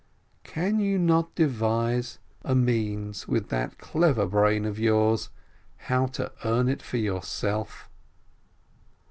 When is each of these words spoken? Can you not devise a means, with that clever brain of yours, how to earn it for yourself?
Can 0.43 0.79
you 0.79 0.97
not 0.97 1.35
devise 1.35 2.17
a 2.41 2.55
means, 2.55 3.27
with 3.27 3.49
that 3.49 3.77
clever 3.77 4.25
brain 4.25 4.65
of 4.65 4.79
yours, 4.79 5.29
how 5.77 6.07
to 6.17 6.31
earn 6.43 6.67
it 6.69 6.81
for 6.81 6.97
yourself? 6.97 7.87